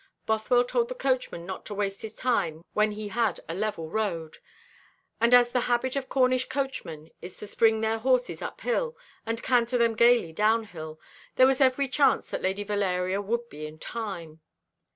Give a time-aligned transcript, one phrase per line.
[0.25, 4.39] Bothwell told the coachman not to waste his time when he had a level road;
[5.19, 9.43] and as the habit of Cornish coachmen is to spring their horses up hill and
[9.43, 10.99] canter them gaily down hill,
[11.35, 14.41] there was every chance that Lady Valeria would be in time.